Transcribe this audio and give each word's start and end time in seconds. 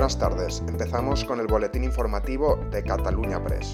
buenas 0.00 0.18
tardes. 0.18 0.62
Empezamos 0.66 1.26
con 1.26 1.40
el 1.40 1.46
boletín 1.46 1.84
informativo 1.84 2.58
de 2.70 2.82
Cataluña 2.82 3.44
Press. 3.44 3.70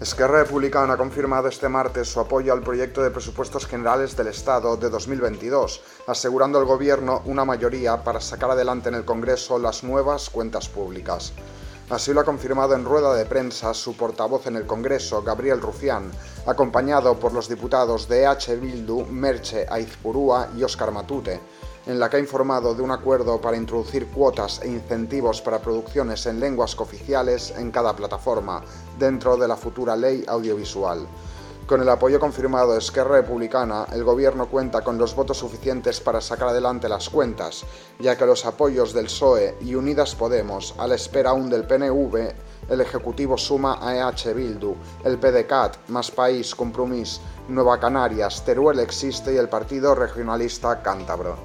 Esquerra 0.00 0.44
Republicana 0.44 0.92
ha 0.92 0.96
confirmado 0.96 1.48
este 1.48 1.68
martes 1.68 2.06
su 2.06 2.20
apoyo 2.20 2.52
al 2.52 2.62
proyecto 2.62 3.02
de 3.02 3.10
presupuestos 3.10 3.66
generales 3.66 4.16
del 4.16 4.28
Estado 4.28 4.76
de 4.76 4.90
2022, 4.90 5.82
asegurando 6.06 6.60
al 6.60 6.66
Gobierno 6.66 7.20
una 7.24 7.44
mayoría 7.44 8.04
para 8.04 8.20
sacar 8.20 8.52
adelante 8.52 8.90
en 8.90 8.94
el 8.94 9.04
Congreso 9.04 9.58
las 9.58 9.82
nuevas 9.82 10.30
cuentas 10.30 10.68
públicas. 10.68 11.32
Así 11.90 12.14
lo 12.14 12.20
ha 12.20 12.24
confirmado 12.24 12.74
en 12.74 12.84
rueda 12.86 13.14
de 13.14 13.26
prensa 13.26 13.74
su 13.74 13.94
portavoz 13.94 14.46
en 14.46 14.56
el 14.56 14.66
Congreso, 14.66 15.22
Gabriel 15.22 15.60
Rufián, 15.60 16.10
acompañado 16.46 17.18
por 17.20 17.34
los 17.34 17.46
diputados 17.46 18.08
de 18.08 18.26
H. 18.26 18.56
Bildu, 18.56 19.04
Merche 19.04 19.66
Aizpurúa 19.68 20.48
y 20.56 20.62
Óscar 20.62 20.92
Matute, 20.92 21.40
en 21.84 22.00
la 22.00 22.08
que 22.08 22.16
ha 22.16 22.20
informado 22.20 22.74
de 22.74 22.80
un 22.80 22.90
acuerdo 22.90 23.38
para 23.38 23.58
introducir 23.58 24.06
cuotas 24.06 24.62
e 24.62 24.68
incentivos 24.68 25.42
para 25.42 25.58
producciones 25.58 26.24
en 26.24 26.40
lenguas 26.40 26.74
cooficiales 26.74 27.52
en 27.58 27.70
cada 27.70 27.94
plataforma, 27.94 28.64
dentro 28.98 29.36
de 29.36 29.46
la 29.46 29.56
futura 29.56 29.94
ley 29.94 30.24
audiovisual. 30.26 31.06
Con 31.66 31.80
el 31.80 31.88
apoyo 31.88 32.20
confirmado 32.20 32.72
de 32.72 32.78
Esquerra 32.78 33.22
Republicana, 33.22 33.86
el 33.90 34.04
Gobierno 34.04 34.48
cuenta 34.50 34.82
con 34.82 34.98
los 34.98 35.16
votos 35.16 35.38
suficientes 35.38 35.98
para 35.98 36.20
sacar 36.20 36.48
adelante 36.48 36.90
las 36.90 37.08
cuentas, 37.08 37.64
ya 37.98 38.18
que 38.18 38.26
los 38.26 38.44
apoyos 38.44 38.92
del 38.92 39.06
PSOE 39.06 39.56
y 39.62 39.74
Unidas 39.74 40.14
Podemos, 40.14 40.74
a 40.76 40.86
la 40.86 40.96
espera 40.96 41.30
aún 41.30 41.48
del 41.48 41.64
PNV, 41.64 42.34
el 42.68 42.80
Ejecutivo 42.82 43.38
suma 43.38 43.78
a 43.80 43.96
EH 43.96 44.34
Bildu, 44.34 44.74
el 45.04 45.18
PDCAT, 45.18 45.88
Más 45.88 46.10
País, 46.10 46.54
Compromís, 46.54 47.22
Nueva 47.48 47.80
Canarias, 47.80 48.44
Teruel 48.44 48.80
Existe 48.80 49.32
y 49.32 49.38
el 49.38 49.48
Partido 49.48 49.94
Regionalista 49.94 50.82
Cántabro. 50.82 51.36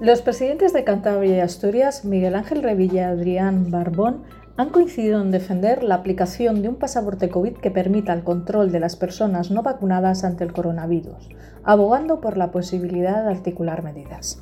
Los 0.00 0.22
presidentes 0.22 0.72
de 0.72 0.84
Cantabria 0.84 1.36
y 1.36 1.40
Asturias, 1.40 2.04
Miguel 2.06 2.34
Ángel 2.34 2.62
Revilla 2.62 3.02
y 3.02 3.04
Adrián 3.12 3.70
Barbón, 3.70 4.24
han 4.56 4.70
coincidido 4.70 5.20
en 5.22 5.30
defender 5.30 5.82
la 5.82 5.96
aplicación 5.96 6.62
de 6.62 6.68
un 6.68 6.76
pasaporte 6.76 7.28
COVID 7.28 7.54
que 7.54 7.70
permita 7.70 8.12
el 8.12 8.22
control 8.22 8.70
de 8.70 8.80
las 8.80 8.96
personas 8.96 9.50
no 9.50 9.62
vacunadas 9.62 10.24
ante 10.24 10.44
el 10.44 10.52
coronavirus, 10.52 11.28
abogando 11.64 12.20
por 12.20 12.36
la 12.36 12.50
posibilidad 12.50 13.24
de 13.24 13.30
articular 13.30 13.82
medidas. 13.82 14.38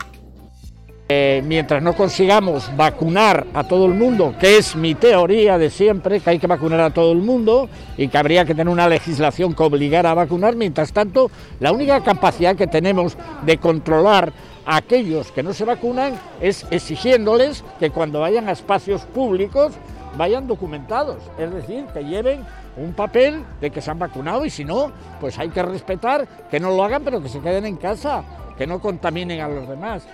Eh, 1.13 1.43
mientras 1.45 1.83
no 1.83 1.95
consigamos 1.95 2.71
vacunar 2.77 3.45
a 3.53 3.65
todo 3.65 3.87
el 3.87 3.95
mundo, 3.95 4.33
que 4.39 4.59
es 4.59 4.77
mi 4.77 4.95
teoría 4.95 5.59
de 5.59 5.69
siempre, 5.69 6.21
que 6.21 6.31
hay 6.31 6.39
que 6.39 6.47
vacunar 6.47 6.79
a 6.79 6.91
todo 6.91 7.11
el 7.11 7.19
mundo 7.19 7.69
y 7.97 8.07
que 8.07 8.17
habría 8.17 8.45
que 8.45 8.55
tener 8.55 8.69
una 8.69 8.89
legislación 8.89 9.53
que 9.53 9.63
obligara 9.65 10.13
a 10.13 10.15
vacunar, 10.15 10.55
mientras 10.55 10.93
tanto, 10.93 11.29
la 11.59 11.73
única 11.73 12.01
capacidad 12.05 12.55
que 12.55 12.69
tenemos 12.69 13.17
de 13.45 13.59
controlar 13.59 14.33
a 14.65 14.77
aquellos 14.77 15.33
que 15.33 15.43
no 15.43 15.53
se 15.53 15.65
vacunan 15.65 16.15
es 16.41 16.65
exigiéndoles 16.71 17.65
que 17.81 17.91
cuando 17.91 18.21
vayan 18.21 18.49
a 18.49 18.53
espacios 18.53 19.03
públicos 19.03 19.73
vayan 20.17 20.47
documentados, 20.47 21.19
es 21.39 21.53
decir, 21.53 21.87
que 21.87 22.05
lleven 22.05 22.45
un 22.77 22.93
papel 22.93 23.45
de 23.61 23.71
que 23.71 23.81
se 23.81 23.91
han 23.91 23.99
vacunado 23.99 24.45
y 24.45 24.51
si 24.51 24.65
no, 24.65 24.93
pues 25.21 25.39
hay 25.39 25.51
que 25.51 25.63
respetar 25.63 26.27
que 26.51 26.61
no 26.61 26.71
lo 26.71 26.85
hagan, 26.85 27.03
pero 27.05 27.23
que 27.23 27.29
se 27.29 27.41
queden 27.41 27.67
en 27.67 27.77
casa, 27.77 28.23
que 28.57 28.67
no 28.67 28.81
contaminen 28.81 29.41
a 29.41 29.49
los 29.49 29.69
demás. 29.69 30.07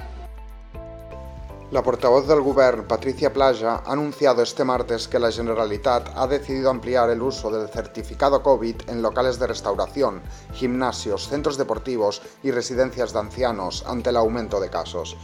La 1.72 1.82
portavoz 1.82 2.28
del 2.28 2.42
Govern, 2.42 2.86
Patricia 2.86 3.32
Playa, 3.32 3.82
ha 3.84 3.92
anunciado 3.92 4.40
este 4.40 4.62
martes 4.62 5.08
que 5.08 5.18
la 5.18 5.32
Generalitat 5.32 6.10
ha 6.14 6.28
decidido 6.28 6.70
ampliar 6.70 7.10
el 7.10 7.20
uso 7.20 7.50
del 7.50 7.68
certificado 7.68 8.40
COVID 8.40 8.82
en 8.86 9.02
locales 9.02 9.40
de 9.40 9.48
restauración, 9.48 10.22
gimnasios, 10.52 11.28
centros 11.28 11.58
deportivos 11.58 12.22
y 12.44 12.52
residencias 12.52 13.12
de 13.12 13.18
ancianos 13.18 13.82
ante 13.84 14.10
el 14.10 14.16
aumento 14.16 14.60
de 14.60 14.70
casos. 14.70 15.16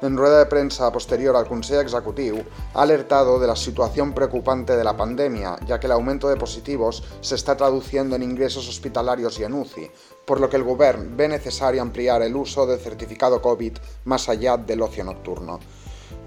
En 0.00 0.16
rueda 0.16 0.38
de 0.38 0.46
prensa 0.46 0.90
posterior 0.90 1.36
al 1.36 1.46
Consejo 1.46 1.82
Ejecutivo, 1.82 2.38
ha 2.72 2.80
alertado 2.80 3.38
de 3.38 3.46
la 3.46 3.54
situación 3.54 4.14
preocupante 4.14 4.74
de 4.74 4.84
la 4.84 4.96
pandemia, 4.96 5.58
ya 5.66 5.78
que 5.78 5.86
el 5.86 5.92
aumento 5.92 6.30
de 6.30 6.38
positivos 6.38 7.04
se 7.20 7.34
está 7.34 7.58
traduciendo 7.58 8.16
en 8.16 8.22
ingresos 8.22 8.66
hospitalarios 8.66 9.38
y 9.38 9.44
en 9.44 9.52
UCI, 9.52 9.90
por 10.24 10.40
lo 10.40 10.48
que 10.48 10.56
el 10.56 10.64
Govern 10.64 11.14
ve 11.14 11.28
necesario 11.28 11.82
ampliar 11.82 12.22
el 12.22 12.34
uso 12.34 12.64
del 12.64 12.80
certificado 12.80 13.42
COVID 13.42 13.76
más 14.06 14.30
allá 14.30 14.56
del 14.56 14.80
ocio 14.80 15.04
nocturno. 15.04 15.60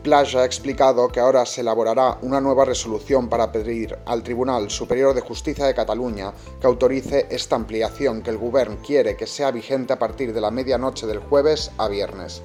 Playa 0.03 0.41
ha 0.41 0.45
explicado 0.45 1.07
que 1.07 1.21
ahora 1.21 1.45
se 1.45 1.61
elaborará 1.61 2.17
una 2.23 2.41
nueva 2.41 2.65
resolución 2.65 3.29
para 3.29 3.53
pedir 3.53 3.97
al 4.05 4.21
Tribunal 4.21 4.69
Superior 4.69 5.15
de 5.15 5.21
Justicia 5.21 5.65
de 5.65 5.73
Cataluña 5.73 6.33
que 6.59 6.67
autorice 6.67 7.25
esta 7.29 7.55
ampliación 7.55 8.21
que 8.21 8.29
el 8.29 8.37
Gobierno 8.37 8.79
quiere 8.85 9.15
que 9.15 9.25
sea 9.27 9.49
vigente 9.51 9.93
a 9.93 9.99
partir 9.99 10.33
de 10.33 10.41
la 10.41 10.51
medianoche 10.51 11.07
del 11.07 11.19
jueves 11.19 11.71
a 11.77 11.87
viernes. 11.87 12.41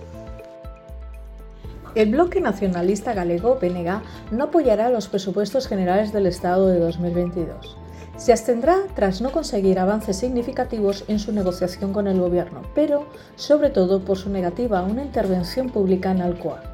El 1.97 2.13
bloque 2.13 2.41
nacionalista 2.41 3.13
galego, 3.13 3.59
PNG, 3.59 4.03
no 4.31 4.45
apoyará 4.45 4.89
los 4.89 5.09
presupuestos 5.09 5.67
generales 5.67 6.13
del 6.13 6.27
Estado 6.27 6.69
de 6.69 6.79
2022. 6.79 7.77
Se 8.17 8.31
abstendrá 8.31 8.85
tras 8.95 9.21
no 9.21 9.33
conseguir 9.33 9.81
avances 9.81 10.17
significativos 10.17 11.05
en 11.09 11.19
su 11.19 11.33
negociación 11.33 11.93
con 11.93 12.07
el 12.07 12.21
Gobierno, 12.21 12.63
pero 12.77 13.09
sobre 13.35 13.71
todo 13.71 14.05
por 14.05 14.17
su 14.17 14.31
negativa 14.31 14.79
a 14.79 14.83
una 14.85 15.03
intervención 15.03 15.71
pública 15.71 16.13
en 16.13 16.23
Alcoa 16.23 16.68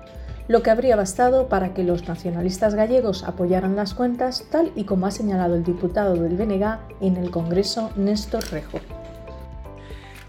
lo 0.47 0.62
que 0.62 0.71
habría 0.71 0.97
bastado 0.97 1.49
para 1.49 1.72
que 1.72 1.84
los 1.84 2.06
nacionalistas 2.06 2.75
gallegos 2.75 3.25
apoyaran 3.25 3.77
las 3.77 3.94
cuentas, 3.94 4.44
tal 4.50 4.72
y 4.75 4.84
como 4.84 5.06
ha 5.06 5.10
señalado 5.10 5.55
el 5.55 5.65
diputado 5.65 6.15
del 6.15 6.37
BNG 6.37 6.78
en 7.00 7.16
el 7.16 7.31
Congreso, 7.31 7.91
Néstor 7.97 8.44
Rejo. 8.50 8.81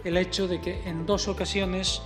El 0.03 0.17
hecho 0.17 0.47
de 0.47 0.61
que 0.61 0.87
en 0.87 1.05
dos 1.05 1.27
ocasiones 1.27 2.01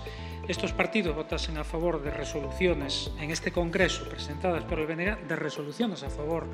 estos 0.49 0.73
partidos 0.73 1.15
votasen 1.15 1.59
a 1.59 1.63
favor 1.63 2.01
de 2.01 2.09
resoluciones 2.09 3.11
en 3.19 3.29
este 3.29 3.51
Congreso 3.51 4.09
presentadas 4.09 4.63
por 4.63 4.79
el 4.79 4.87
BNG, 4.87 5.27
de 5.27 5.35
resoluciones 5.35 6.01
a 6.01 6.09
favor 6.09 6.47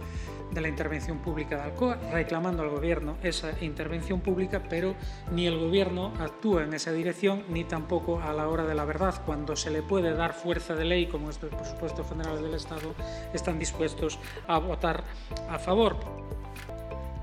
de 0.51 0.59
la 0.59 0.67
intervención 0.67 1.19
pública 1.19 1.55
de 1.55 1.61
Alcoa, 1.61 1.95
reclamando 2.11 2.61
al 2.61 2.69
Gobierno 2.69 3.15
esa 3.23 3.53
intervención 3.61 4.19
pública, 4.19 4.63
pero 4.69 4.95
ni 5.31 5.47
el 5.47 5.57
Gobierno 5.57 6.13
actúa 6.19 6.63
en 6.63 6.73
esa 6.73 6.91
dirección, 6.91 7.45
ni 7.47 7.63
tampoco 7.63 8.19
a 8.19 8.33
la 8.33 8.49
hora 8.49 8.65
de 8.65 8.75
la 8.75 8.83
verdad, 8.83 9.21
cuando 9.25 9.55
se 9.55 9.71
le 9.71 9.81
puede 9.81 10.13
dar 10.13 10.33
fuerza 10.33 10.75
de 10.75 10.83
ley, 10.83 11.07
como 11.07 11.29
estos 11.29 11.55
presupuestos 11.55 12.09
generales 12.09 12.41
del 12.41 12.53
Estado, 12.53 12.93
están 13.33 13.57
dispuestos 13.57 14.19
a 14.45 14.59
votar 14.59 15.05
a 15.49 15.57
favor. 15.57 15.95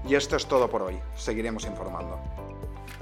Y 0.09 0.15
esto 0.15 0.37
es 0.37 0.47
todo 0.47 0.71
por 0.71 0.81
hoy. 0.81 0.99
Seguiremos 1.17 1.67
informando. 1.67 2.42